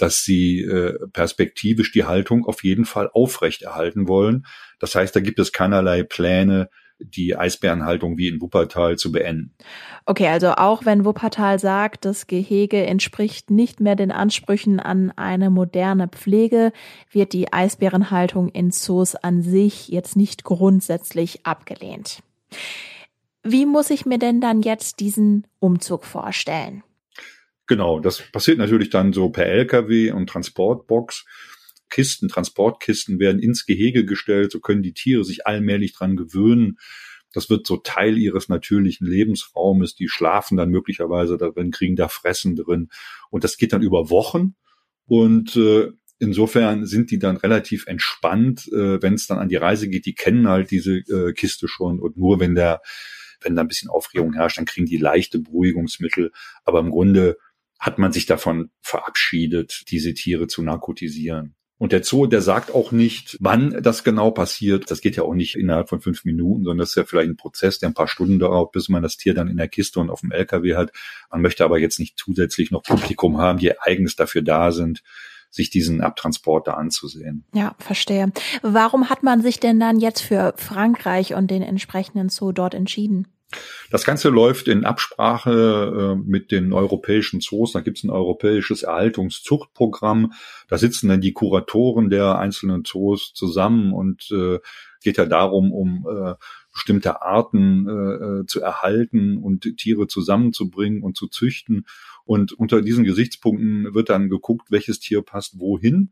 dass 0.02 0.24
sie 0.24 0.62
äh, 0.62 0.98
perspektivisch 1.14 1.92
die 1.92 2.06
Haltung 2.06 2.46
auf 2.46 2.64
jeden 2.64 2.86
Fall 2.86 3.10
aufrechterhalten 3.14 4.08
wollen. 4.08 4.46
Das 4.80 4.96
heißt, 4.96 5.16
da 5.16 5.20
gibt 5.20 5.40
es 5.40 5.52
keinerlei 5.52 6.04
Pläne, 6.04 6.70
die 7.04 7.36
Eisbärenhaltung 7.36 8.18
wie 8.18 8.28
in 8.28 8.42
Wuppertal 8.42 8.98
zu 8.98 9.12
beenden. 9.12 9.54
Okay, 10.06 10.28
also 10.28 10.52
auch 10.52 10.86
wenn 10.86 11.06
Wuppertal 11.06 11.60
sagt, 11.60 12.06
das 12.06 12.28
Gehege 12.28 12.86
entspricht 12.86 13.50
nicht 13.50 13.80
mehr 13.80 13.96
den 13.96 14.12
Ansprüchen 14.12 14.80
an 14.80 15.12
eine 15.16 15.50
moderne 15.50 16.08
Pflege, 16.08 16.72
wird 17.12 17.34
die 17.34 17.52
Eisbärenhaltung 17.52 18.50
in 18.50 18.72
Zoos 18.72 19.16
an 19.16 19.42
sich 19.42 19.88
jetzt 19.88 20.16
nicht 20.16 20.44
grundsätzlich 20.44 21.46
abgelehnt. 21.46 22.22
Wie 23.44 23.66
muss 23.66 23.90
ich 23.90 24.06
mir 24.06 24.20
denn 24.20 24.42
dann 24.42 24.62
jetzt 24.62 25.00
diesen 25.00 25.48
Umzug 25.60 26.06
vorstellen? 26.06 26.84
Genau, 27.72 28.02
das 28.02 28.22
passiert 28.34 28.58
natürlich 28.58 28.90
dann 28.90 29.14
so 29.14 29.30
per 29.30 29.46
LKW 29.46 30.12
und 30.12 30.28
Transportbox. 30.28 31.24
Kisten, 31.90 32.28
Transportkisten 32.28 33.18
werden 33.18 33.42
ins 33.42 33.66
Gehege 33.66 34.04
gestellt, 34.04 34.52
so 34.52 34.60
können 34.60 34.84
die 34.84 34.92
Tiere 34.92 35.24
sich 35.24 35.48
allmählich 35.48 35.94
dran 35.94 36.18
gewöhnen. 36.18 36.80
Das 37.32 37.50
wird 37.50 37.66
so 37.66 37.78
Teil 37.78 38.18
ihres 38.18 38.50
natürlichen 38.50 39.08
Lebensraumes. 39.08 39.96
Die 39.96 40.10
schlafen 40.10 40.58
dann 40.58 40.70
möglicherweise 40.70 41.38
darin, 41.38 41.72
kriegen 41.72 41.96
da 41.96 42.10
Fressen 42.10 42.58
drin. 42.58 42.90
Und 43.30 43.46
das 43.46 43.56
geht 43.56 43.72
dann 43.72 43.84
über 43.84 44.10
Wochen. 44.10 44.56
Und 45.06 45.56
äh, 45.56 45.92
insofern 46.20 46.86
sind 46.86 47.10
die 47.10 47.20
dann 47.20 47.38
relativ 47.38 47.88
entspannt, 47.88 48.68
äh, 48.74 49.02
wenn 49.02 49.14
es 49.14 49.28
dann 49.28 49.40
an 49.40 49.48
die 49.48 49.56
Reise 49.56 49.88
geht. 49.88 50.06
Die 50.06 50.16
kennen 50.16 50.50
halt 50.50 50.72
diese 50.72 50.98
äh, 50.98 51.32
Kiste 51.32 51.70
schon. 51.70 52.02
Und 52.02 52.18
nur 52.18 52.42
wenn 52.42 52.54
der, 52.54 52.82
wenn 53.40 53.56
da 53.56 53.62
ein 53.62 53.70
bisschen 53.70 53.90
Aufregung 53.90 54.34
herrscht, 54.34 54.58
dann 54.58 54.66
kriegen 54.66 54.88
die 54.88 54.98
leichte 54.98 55.40
Beruhigungsmittel. 55.40 56.34
Aber 56.66 56.82
im 56.82 56.90
Grunde 56.90 57.38
hat 57.82 57.98
man 57.98 58.14
sich 58.14 58.28
davon 58.28 58.70
verabschiedet, 58.82 59.86
diese 59.90 60.14
Tiere 60.14 60.48
zu 60.48 60.62
narkotisieren. 60.62 61.56
Und 61.80 61.94
der 61.94 62.04
Zoo, 62.04 62.28
der 62.28 62.44
sagt 62.44 62.76
auch 62.76 62.92
nicht, 62.92 63.38
wann 63.40 63.82
das 63.82 64.04
genau 64.04 64.30
passiert. 64.30 64.92
Das 64.92 65.02
geht 65.02 65.16
ja 65.16 65.24
auch 65.24 65.34
nicht 65.34 65.56
innerhalb 65.56 65.90
von 65.90 66.00
fünf 66.00 66.24
Minuten, 66.26 66.64
sondern 66.64 66.78
das 66.78 66.90
ist 66.90 66.96
ja 66.96 67.06
vielleicht 67.06 67.32
ein 67.32 67.38
Prozess, 67.38 67.80
der 67.80 67.90
ein 67.90 67.96
paar 67.96 68.08
Stunden 68.08 68.38
dauert, 68.38 68.72
bis 68.72 68.88
man 68.88 69.02
das 69.02 69.18
Tier 69.18 69.34
dann 69.34 69.48
in 69.48 69.58
der 69.58 69.68
Kiste 69.68 70.00
und 70.00 70.12
auf 70.12 70.22
dem 70.22 70.32
LKW 70.32 70.76
hat. 70.76 70.92
Man 71.32 71.42
möchte 71.42 71.66
aber 71.66 71.80
jetzt 71.80 72.00
nicht 72.00 72.20
zusätzlich 72.20 72.70
noch 72.70 72.84
Publikum 72.84 73.40
haben, 73.40 73.58
die 73.58 73.80
eigens 73.80 74.16
dafür 74.16 74.44
da 74.44 74.72
sind, 74.72 75.02
sich 75.50 75.72
diesen 75.72 76.02
Abtransport 76.02 76.68
da 76.68 76.74
anzusehen. 76.76 77.46
Ja, 77.52 77.74
verstehe. 77.80 78.32
Warum 78.62 79.10
hat 79.10 79.24
man 79.24 79.42
sich 79.42 79.60
denn 79.60 79.80
dann 79.80 80.00
jetzt 80.00 80.22
für 80.22 80.54
Frankreich 80.58 81.34
und 81.34 81.50
den 81.50 81.64
entsprechenden 81.64 82.30
Zoo 82.30 82.52
dort 82.52 82.76
entschieden? 82.76 83.28
Das 83.90 84.06
Ganze 84.06 84.30
läuft 84.30 84.68
in 84.68 84.86
Absprache 84.86 86.16
äh, 86.18 86.22
mit 86.24 86.52
den 86.52 86.74
europäischen 86.74 87.42
Zoos. 87.42 87.74
Da 87.74 87.82
gibt 87.82 87.98
es 87.98 88.04
ein 88.04 88.10
europäisches 88.10 88.84
Erhaltungszuchtprogramm. 88.84 90.34
Da 90.68 90.78
sitzen 90.78 91.10
dann 91.10 91.22
die 91.22 91.34
Kuratoren 91.34 92.10
der 92.10 92.38
einzelnen 92.40 92.86
Zoos 92.86 93.34
zusammen 93.34 93.94
und 93.94 94.32
äh, 94.32 94.60
geht 95.04 95.18
ja 95.18 95.26
darum, 95.26 95.72
um 95.72 96.08
äh, 96.10 96.36
bestimmte 96.72 97.22
Arten 97.22 97.88
äh, 97.88 98.46
zu 98.46 98.62
erhalten 98.62 99.38
und 99.38 99.68
Tiere 99.78 100.08
zusammenzubringen 100.08 101.04
und 101.04 101.18
zu 101.18 101.28
züchten. 101.28 101.86
Und 102.24 102.54
unter 102.54 102.82
diesen 102.82 103.04
Gesichtspunkten 103.04 103.94
wird 103.94 104.10
dann 104.10 104.30
geguckt, 104.30 104.68
welches 104.70 105.00
Tier 105.00 105.22
passt 105.22 105.60
wohin. 105.60 106.12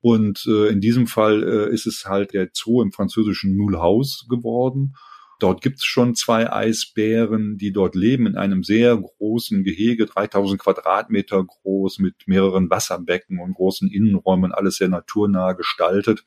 Und 0.00 0.46
äh, 0.46 0.68
in 0.68 0.80
diesem 0.80 1.06
Fall 1.06 1.42
äh, 1.42 1.72
ist 1.72 1.86
es 1.86 2.04
halt 2.06 2.34
der 2.34 2.50
Zoo 2.52 2.82
im 2.82 2.92
französischen 2.92 3.56
Mulhouse 3.56 4.26
geworden. 4.28 4.94
Dort 5.38 5.60
gibt's 5.60 5.84
schon 5.84 6.14
zwei 6.14 6.50
Eisbären, 6.50 7.58
die 7.58 7.72
dort 7.72 7.94
leben 7.94 8.26
in 8.26 8.36
einem 8.36 8.62
sehr 8.62 8.96
großen 8.96 9.64
Gehege, 9.64 10.06
3000 10.06 10.60
Quadratmeter 10.60 11.44
groß, 11.44 11.98
mit 11.98 12.14
mehreren 12.26 12.70
Wasserbecken 12.70 13.38
und 13.38 13.54
großen 13.54 13.90
Innenräumen, 13.90 14.52
alles 14.52 14.76
sehr 14.76 14.88
naturnah 14.88 15.52
gestaltet. 15.52 16.24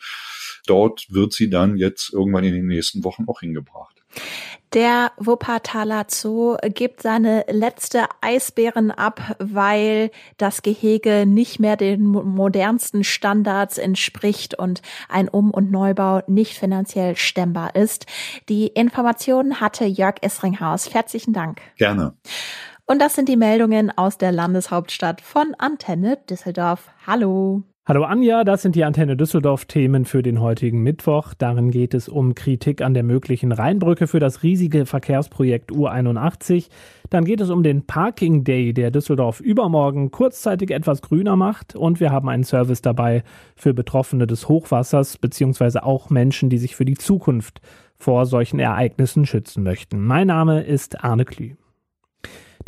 Dort 0.67 1.07
wird 1.09 1.33
sie 1.33 1.49
dann 1.49 1.77
jetzt 1.77 2.13
irgendwann 2.13 2.43
in 2.43 2.53
den 2.53 2.67
nächsten 2.67 3.03
Wochen 3.03 3.25
auch 3.27 3.39
hingebracht. 3.39 4.03
Der 4.73 5.11
Wuppertaler 5.17 6.05
Zoo 6.09 6.55
gibt 6.61 7.01
seine 7.01 7.43
letzte 7.49 8.05
Eisbären 8.21 8.91
ab, 8.91 9.35
weil 9.39 10.11
das 10.37 10.61
Gehege 10.61 11.25
nicht 11.25 11.59
mehr 11.59 11.75
den 11.75 12.05
modernsten 12.05 13.03
Standards 13.03 13.79
entspricht 13.79 14.53
und 14.53 14.83
ein 15.07 15.27
Um- 15.27 15.49
und 15.49 15.71
Neubau 15.71 16.21
nicht 16.27 16.55
finanziell 16.55 17.15
stemmbar 17.15 17.75
ist. 17.75 18.05
Die 18.47 18.67
Informationen 18.67 19.59
hatte 19.59 19.85
Jörg 19.85 20.17
Essringhaus. 20.21 20.93
Herzlichen 20.93 21.33
Dank. 21.33 21.61
Gerne. 21.77 22.13
Und 22.85 22.99
das 22.99 23.15
sind 23.15 23.27
die 23.27 23.37
Meldungen 23.37 23.95
aus 23.97 24.19
der 24.19 24.31
Landeshauptstadt 24.31 25.21
von 25.21 25.55
Antenne 25.57 26.17
Düsseldorf. 26.29 26.89
Hallo. 27.07 27.63
Hallo 27.89 28.03
Anja, 28.03 28.43
das 28.43 28.61
sind 28.61 28.75
die 28.75 28.83
Antenne 28.83 29.17
Düsseldorf 29.17 29.65
Themen 29.65 30.05
für 30.05 30.21
den 30.21 30.41
heutigen 30.41 30.83
Mittwoch. 30.83 31.33
Darin 31.33 31.71
geht 31.71 31.95
es 31.95 32.07
um 32.07 32.35
Kritik 32.35 32.83
an 32.83 32.93
der 32.93 33.01
möglichen 33.01 33.51
Rheinbrücke 33.51 34.05
für 34.05 34.19
das 34.19 34.43
riesige 34.43 34.85
Verkehrsprojekt 34.85 35.71
U81. 35.71 36.69
Dann 37.09 37.25
geht 37.25 37.41
es 37.41 37.49
um 37.49 37.63
den 37.63 37.87
Parking 37.87 38.43
Day, 38.43 38.73
der 38.73 38.91
Düsseldorf 38.91 39.39
übermorgen 39.39 40.11
kurzzeitig 40.11 40.69
etwas 40.69 41.01
grüner 41.01 41.35
macht. 41.35 41.75
Und 41.75 41.99
wir 41.99 42.11
haben 42.11 42.29
einen 42.29 42.43
Service 42.43 42.83
dabei 42.83 43.23
für 43.55 43.73
Betroffene 43.73 44.27
des 44.27 44.47
Hochwassers, 44.47 45.17
beziehungsweise 45.17 45.83
auch 45.83 46.11
Menschen, 46.11 46.51
die 46.51 46.59
sich 46.59 46.75
für 46.75 46.85
die 46.85 46.93
Zukunft 46.93 47.59
vor 47.97 48.27
solchen 48.27 48.59
Ereignissen 48.59 49.25
schützen 49.25 49.63
möchten. 49.63 49.99
Mein 49.99 50.27
Name 50.27 50.61
ist 50.61 51.03
Arne 51.03 51.25
Klü. 51.25 51.55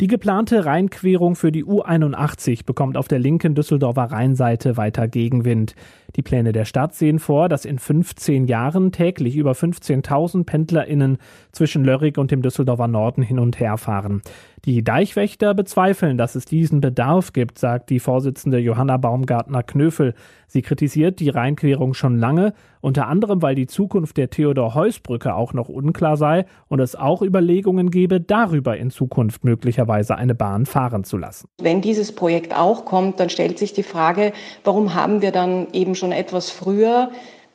Die 0.00 0.06
geplante 0.06 0.64
Rheinquerung 0.64 1.36
für 1.36 1.52
die 1.52 1.64
U81 1.64 2.64
bekommt 2.64 2.96
auf 2.96 3.08
der 3.08 3.18
linken 3.18 3.54
Düsseldorfer 3.54 4.04
Rheinseite 4.04 4.76
weiter 4.76 5.06
Gegenwind. 5.06 5.74
Die 6.16 6.22
Pläne 6.22 6.52
der 6.52 6.64
Stadt 6.64 6.94
sehen 6.94 7.18
vor, 7.18 7.48
dass 7.48 7.64
in 7.64 7.78
15 7.78 8.46
Jahren 8.46 8.92
täglich 8.92 9.36
über 9.36 9.52
15.000 9.52 10.44
PendlerInnen 10.44 11.18
zwischen 11.52 11.84
Lörrig 11.84 12.18
und 12.18 12.30
dem 12.30 12.42
Düsseldorfer 12.42 12.88
Norden 12.88 13.22
hin 13.22 13.38
und 13.38 13.58
her 13.60 13.78
fahren. 13.78 14.22
Die 14.64 14.84
Deichwächter 14.84 15.54
bezweifeln, 15.54 16.16
dass 16.16 16.36
es 16.36 16.44
diesen 16.44 16.80
Bedarf 16.80 17.32
gibt, 17.32 17.58
sagt 17.58 17.90
die 17.90 17.98
Vorsitzende 17.98 18.58
Johanna 18.58 18.96
Baumgartner-Knöfel. 18.96 20.14
Sie 20.46 20.62
kritisiert 20.62 21.18
die 21.18 21.30
Rheinquerung 21.30 21.94
schon 21.94 22.16
lange, 22.16 22.52
unter 22.80 23.08
anderem, 23.08 23.42
weil 23.42 23.56
die 23.56 23.66
Zukunft 23.66 24.16
der 24.18 24.30
Theodor-Heuss-Brücke 24.30 25.34
auch 25.34 25.52
noch 25.52 25.68
unklar 25.68 26.16
sei 26.16 26.44
und 26.68 26.78
es 26.78 26.94
auch 26.94 27.22
Überlegungen 27.22 27.90
gebe, 27.90 28.20
darüber 28.20 28.76
in 28.76 28.90
Zukunft 28.90 29.44
möglicherweise 29.44 30.16
eine 30.16 30.34
Bahn 30.34 30.66
fahren 30.66 31.02
zu 31.02 31.16
lassen. 31.16 31.48
Wenn 31.60 31.80
dieses 31.80 32.14
Projekt 32.14 32.54
auch 32.56 32.84
kommt, 32.84 33.18
dann 33.18 33.30
stellt 33.30 33.58
sich 33.58 33.72
die 33.72 33.82
Frage, 33.82 34.32
warum 34.62 34.94
haben 34.94 35.22
wir 35.22 35.32
dann 35.32 35.68
eben 35.72 35.96
schon 36.02 36.10
etwas 36.10 36.50
früher 36.50 37.12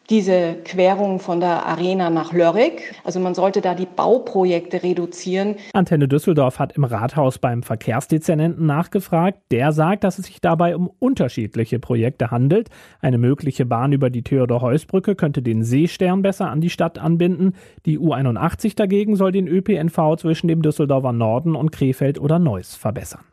diese 0.09 0.55
Querung 0.63 1.19
von 1.19 1.41
der 1.41 1.65
Arena 1.65 2.09
nach 2.09 2.31
Lörrick. 2.31 2.95
Also 3.03 3.19
man 3.19 3.35
sollte 3.35 3.59
da 3.59 3.75
die 3.75 3.85
Bauprojekte 3.85 4.81
reduzieren. 4.81 5.55
Antenne 5.73 6.07
Düsseldorf 6.07 6.59
hat 6.59 6.71
im 6.77 6.85
Rathaus 6.85 7.39
beim 7.39 7.61
Verkehrsdezernenten 7.61 8.65
nachgefragt. 8.65 9.39
Der 9.51 9.73
sagt, 9.73 10.05
dass 10.05 10.17
es 10.17 10.27
sich 10.27 10.39
dabei 10.39 10.77
um 10.77 10.89
unterschiedliche 10.99 11.79
Projekte 11.79 12.31
handelt. 12.31 12.69
Eine 13.01 13.17
mögliche 13.17 13.65
Bahn 13.65 13.91
über 13.91 14.09
die 14.09 14.23
Theodor-Heuss-Brücke 14.23 15.15
könnte 15.15 15.41
den 15.41 15.65
Seestern 15.65 16.21
besser 16.21 16.49
an 16.49 16.61
die 16.61 16.69
Stadt 16.69 16.97
anbinden. 16.97 17.53
Die 17.85 17.99
U81 17.99 18.77
dagegen 18.77 19.17
soll 19.17 19.33
den 19.33 19.49
ÖPNV 19.49 20.15
zwischen 20.15 20.47
dem 20.47 20.61
Düsseldorfer 20.61 21.11
Norden 21.11 21.53
und 21.53 21.73
Krefeld 21.73 22.17
oder 22.17 22.39
Neuss 22.39 22.77
verbessern. 22.77 23.25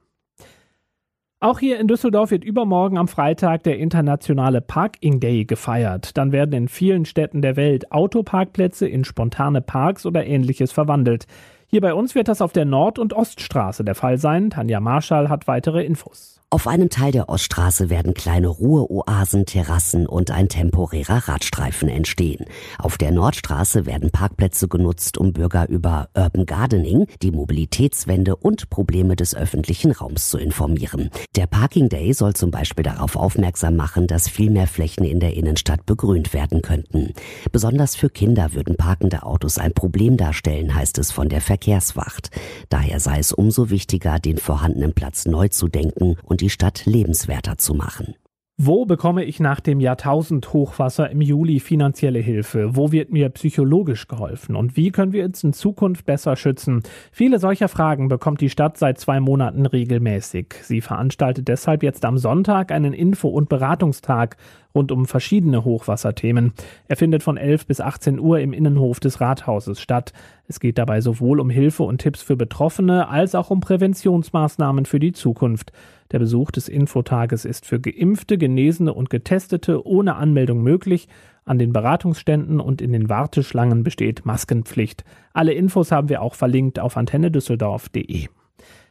Auch 1.44 1.58
hier 1.58 1.78
in 1.78 1.88
Düsseldorf 1.88 2.30
wird 2.30 2.42
übermorgen 2.42 2.96
am 2.96 3.06
Freitag 3.06 3.64
der 3.64 3.76
internationale 3.76 4.62
Parking 4.62 5.20
Day 5.20 5.44
gefeiert. 5.44 6.16
Dann 6.16 6.32
werden 6.32 6.54
in 6.54 6.68
vielen 6.68 7.04
Städten 7.04 7.42
der 7.42 7.56
Welt 7.56 7.92
Autoparkplätze 7.92 8.88
in 8.88 9.04
spontane 9.04 9.60
Parks 9.60 10.06
oder 10.06 10.24
ähnliches 10.24 10.72
verwandelt. 10.72 11.26
Hier 11.66 11.82
bei 11.82 11.92
uns 11.92 12.14
wird 12.14 12.28
das 12.28 12.40
auf 12.40 12.52
der 12.52 12.64
Nord- 12.64 12.98
und 12.98 13.12
Oststraße 13.12 13.84
der 13.84 13.94
Fall 13.94 14.16
sein. 14.16 14.48
Tanja 14.48 14.80
Marschall 14.80 15.28
hat 15.28 15.46
weitere 15.46 15.84
Infos. 15.84 16.40
Auf 16.54 16.68
einem 16.68 16.88
Teil 16.88 17.10
der 17.10 17.28
Oststraße 17.28 17.90
werden 17.90 18.14
kleine 18.14 18.46
Ruheoasen, 18.46 19.44
Terrassen 19.44 20.06
und 20.06 20.30
ein 20.30 20.48
temporärer 20.48 21.26
Radstreifen 21.26 21.88
entstehen. 21.88 22.46
Auf 22.78 22.96
der 22.96 23.10
Nordstraße 23.10 23.86
werden 23.86 24.12
Parkplätze 24.12 24.68
genutzt, 24.68 25.18
um 25.18 25.32
Bürger 25.32 25.68
über 25.68 26.10
Urban 26.14 26.46
Gardening, 26.46 27.08
die 27.22 27.32
Mobilitätswende 27.32 28.36
und 28.36 28.70
Probleme 28.70 29.16
des 29.16 29.34
öffentlichen 29.34 29.90
Raums 29.90 30.28
zu 30.28 30.38
informieren. 30.38 31.10
Der 31.34 31.48
Parking 31.48 31.88
Day 31.88 32.12
soll 32.12 32.34
zum 32.34 32.52
Beispiel 32.52 32.84
darauf 32.84 33.16
aufmerksam 33.16 33.74
machen, 33.74 34.06
dass 34.06 34.28
viel 34.28 34.50
mehr 34.52 34.68
Flächen 34.68 35.04
in 35.04 35.18
der 35.18 35.34
Innenstadt 35.34 35.84
begrünt 35.86 36.32
werden 36.32 36.62
könnten. 36.62 37.14
Besonders 37.50 37.96
für 37.96 38.10
Kinder 38.10 38.54
würden 38.54 38.76
parkende 38.76 39.24
Autos 39.24 39.58
ein 39.58 39.74
Problem 39.74 40.16
darstellen, 40.16 40.72
heißt 40.72 40.98
es 40.98 41.10
von 41.10 41.28
der 41.28 41.40
Verkehrswacht. 41.40 42.30
Daher 42.68 43.00
sei 43.00 43.18
es 43.18 43.32
umso 43.32 43.70
wichtiger, 43.70 44.20
den 44.20 44.38
vorhandenen 44.38 44.94
Platz 44.94 45.26
neu 45.26 45.48
zu 45.48 45.66
denken 45.66 46.14
und 46.22 46.43
die 46.44 46.50
Stadt 46.50 46.84
lebenswerter 46.84 47.56
zu 47.56 47.72
machen. 47.72 48.16
Wo 48.58 48.84
bekomme 48.84 49.24
ich 49.24 49.40
nach 49.40 49.60
dem 49.60 49.80
Jahrtausend-Hochwasser 49.80 51.10
im 51.10 51.22
Juli 51.22 51.58
finanzielle 51.58 52.18
Hilfe? 52.18 52.76
Wo 52.76 52.92
wird 52.92 53.10
mir 53.10 53.30
psychologisch 53.30 54.08
geholfen? 54.08 54.54
Und 54.54 54.76
wie 54.76 54.90
können 54.90 55.12
wir 55.12 55.24
uns 55.24 55.42
in 55.42 55.54
Zukunft 55.54 56.04
besser 56.04 56.36
schützen? 56.36 56.82
Viele 57.10 57.38
solcher 57.38 57.68
Fragen 57.68 58.08
bekommt 58.08 58.42
die 58.42 58.50
Stadt 58.50 58.76
seit 58.76 58.98
zwei 58.98 59.20
Monaten 59.20 59.64
regelmäßig. 59.64 60.54
Sie 60.62 60.82
veranstaltet 60.82 61.48
deshalb 61.48 61.82
jetzt 61.82 62.04
am 62.04 62.18
Sonntag 62.18 62.70
einen 62.70 62.92
Info- 62.92 63.30
und 63.30 63.48
Beratungstag 63.48 64.36
rund 64.74 64.92
um 64.92 65.06
verschiedene 65.06 65.64
Hochwasserthemen. 65.64 66.52
Er 66.88 66.96
findet 66.96 67.22
von 67.22 67.36
11 67.36 67.66
bis 67.66 67.80
18 67.80 68.18
Uhr 68.18 68.40
im 68.40 68.52
Innenhof 68.52 69.00
des 69.00 69.20
Rathauses 69.20 69.80
statt. 69.80 70.12
Es 70.48 70.60
geht 70.60 70.78
dabei 70.78 71.00
sowohl 71.00 71.40
um 71.40 71.50
Hilfe 71.50 71.84
und 71.84 71.98
Tipps 71.98 72.22
für 72.22 72.36
Betroffene 72.36 73.08
als 73.08 73.34
auch 73.34 73.50
um 73.50 73.60
Präventionsmaßnahmen 73.60 74.86
für 74.86 75.00
die 75.00 75.12
Zukunft. 75.12 75.72
Der 76.12 76.18
Besuch 76.18 76.50
des 76.50 76.68
Infotages 76.68 77.44
ist 77.44 77.66
für 77.66 77.80
Geimpfte, 77.80 78.36
Genesene 78.38 78.92
und 78.92 79.10
Getestete 79.10 79.86
ohne 79.86 80.16
Anmeldung 80.16 80.62
möglich. 80.62 81.08
An 81.44 81.58
den 81.58 81.72
Beratungsständen 81.72 82.60
und 82.60 82.80
in 82.80 82.92
den 82.92 83.08
Warteschlangen 83.08 83.84
besteht 83.84 84.24
Maskenpflicht. 84.24 85.04
Alle 85.32 85.52
Infos 85.52 85.92
haben 85.92 86.08
wir 86.08 86.22
auch 86.22 86.34
verlinkt 86.34 86.78
auf 86.78 86.96
antennedüsseldorf.de. 86.96 88.28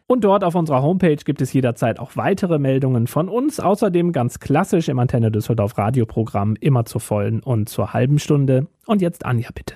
Und 0.07 0.23
dort 0.23 0.43
auf 0.43 0.55
unserer 0.55 0.83
Homepage 0.83 1.15
gibt 1.15 1.41
es 1.41 1.53
jederzeit 1.53 1.99
auch 1.99 2.11
weitere 2.15 2.59
Meldungen 2.59 3.07
von 3.07 3.29
uns. 3.29 3.59
Außerdem 3.59 4.11
ganz 4.11 4.39
klassisch 4.39 4.89
im 4.89 4.99
Antenne 4.99 5.31
Düsseldorf 5.31 5.77
Radioprogramm 5.77 6.55
immer 6.59 6.85
zur 6.85 7.01
vollen 7.01 7.41
und 7.41 7.69
zur 7.69 7.93
halben 7.93 8.19
Stunde. 8.19 8.67
Und 8.85 9.01
jetzt 9.01 9.25
Anja, 9.25 9.49
bitte. 9.53 9.75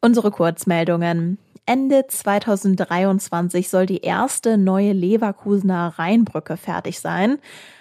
Unsere 0.00 0.30
Kurzmeldungen. 0.30 1.38
Ende 1.66 2.06
2023 2.08 3.68
soll 3.68 3.84
die 3.84 4.00
erste 4.00 4.56
neue 4.56 4.92
Leverkusener 4.92 5.92
Rheinbrücke 5.98 6.56
fertig 6.56 7.00
sein. 7.00 7.38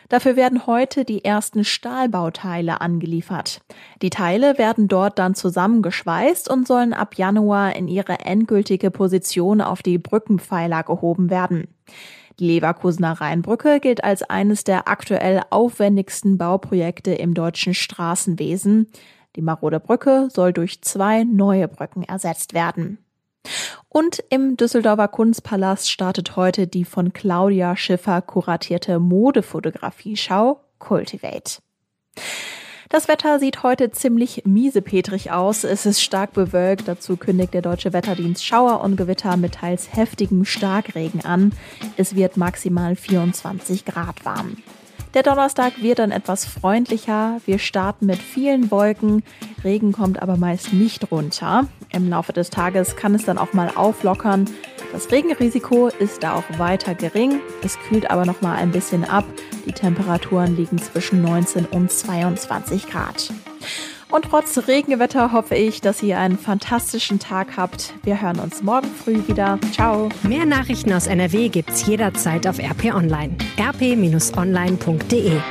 Dafür 0.10 0.36
werden 0.36 0.68
heute 0.68 1.04
die 1.04 1.26
ersten 1.26 1.64
Stahlbauteile 1.64 2.80
angeliefert. 2.80 3.62
Die 4.02 4.10
Teile 4.10 4.58
werden 4.58 4.88
dort 4.88 5.20
dann 5.20 5.36
zusammengeschweißt 5.36 6.50
und 6.50 6.68
sollen 6.68 6.94
ab 6.94 7.16
Januar 7.16 7.76
in 7.76 7.88
ihre 7.88 8.20
endgültige 8.20 8.90
Position 8.90 9.60
auf 9.60 9.84
die 9.84 9.98
Brückenpfeiler 9.98 10.84
gehoben 10.84 11.30
werden. 11.30 11.68
Die 12.40 12.48
Leverkusener 12.48 13.20
Rheinbrücke 13.20 13.80
gilt 13.80 14.04
als 14.04 14.22
eines 14.24 14.64
der 14.64 14.88
aktuell 14.88 15.42
aufwendigsten 15.50 16.38
Bauprojekte 16.38 17.14
im 17.14 17.34
deutschen 17.34 17.74
Straßenwesen. 17.74 18.92
Die 19.36 19.42
marode 19.42 19.80
Brücke 19.80 20.30
soll 20.32 20.54
durch 20.54 20.82
zwei 20.84 21.24
neue 21.24 21.68
Brücken 21.68 22.04
ersetzt 22.04 22.54
werden. 22.54 23.00
Und 23.90 24.24
im 24.30 24.58
Düsseldorfer 24.58 25.08
Kunstpalast 25.08 25.90
startet 25.90 26.36
heute 26.36 26.68
die 26.68 26.86
von 26.86 27.14
Claudia 27.14 27.76
Schiffer 27.76 28.22
kuratierte 28.22 29.00
Modefotografie-Schau 29.00 30.60
Cultivate. 30.80 31.60
Das 32.90 33.10
Wetter 33.10 33.40
sieht 33.40 33.64
heute 33.64 33.92
ziemlich 33.92 34.44
miesepetrig 34.46 35.32
aus. 35.32 35.66
Es 35.66 35.86
ist 35.86 36.02
stark 36.02 36.32
bewölkt. 36.32 36.88
Dazu 36.88 37.18
kündigt 37.18 37.54
der 37.54 37.62
Deutsche 37.62 37.92
Wetterdienst 37.92 38.46
Schauer 38.46 38.82
und 38.82 38.96
Gewitter 38.96 39.36
mit 39.36 39.56
teils 39.56 39.94
heftigem 39.94 40.46
Starkregen 40.46 41.26
an. 41.26 41.52
Es 41.98 42.16
wird 42.16 42.38
maximal 42.38 42.96
24 42.96 43.84
Grad 43.84 44.24
warm. 44.24 44.58
Der 45.18 45.24
Donnerstag 45.24 45.82
wird 45.82 45.98
dann 45.98 46.12
etwas 46.12 46.46
freundlicher. 46.46 47.42
Wir 47.48 47.58
starten 47.58 48.06
mit 48.06 48.20
vielen 48.20 48.70
Wolken. 48.70 49.24
Regen 49.64 49.92
kommt 49.92 50.22
aber 50.22 50.38
meist 50.38 50.74
nicht 50.74 51.10
runter. 51.10 51.66
Im 51.92 52.08
Laufe 52.08 52.34
des 52.34 52.52
Tages 52.52 52.96
kann 52.96 53.16
es 53.16 53.26
dann 53.26 53.40
auch 53.40 53.52
mal 53.52 53.72
auflockern. 53.76 54.46
Das 54.92 55.12
Regenrisiko 55.12 55.88
ist 55.88 56.22
da 56.22 56.36
auch 56.36 56.60
weiter 56.60 56.94
gering. 56.94 57.40
Es 57.64 57.80
kühlt 57.90 58.12
aber 58.12 58.28
noch 58.28 58.42
mal 58.42 58.58
ein 58.58 58.70
bisschen 58.70 59.06
ab. 59.06 59.26
Die 59.66 59.72
Temperaturen 59.72 60.56
liegen 60.56 60.78
zwischen 60.78 61.24
19 61.24 61.66
und 61.66 61.92
22 61.92 62.86
Grad. 62.86 63.34
Und 64.10 64.26
trotz 64.30 64.68
Regenwetter 64.68 65.34
hoffe 65.34 65.56
ich, 65.56 65.82
dass 65.82 66.02
ihr 66.02 66.18
einen 66.18 66.38
fantastischen 66.38 67.20
Tag 67.20 67.58
habt. 67.58 67.94
Wir 68.04 68.22
hören 68.22 68.40
uns 68.40 68.64
morgen 68.64 68.88
früh 68.88 69.28
wieder. 69.28 69.60
Ciao. 69.74 70.10
Mehr 70.24 70.46
Nachrichten 70.46 70.94
aus 70.94 71.08
NRW 71.08 71.50
gibt's 71.50 71.86
jederzeit 71.86 72.48
auf 72.48 72.60
RP 72.60 72.94
Online. 72.94 73.36
rp-online.de 73.60 75.42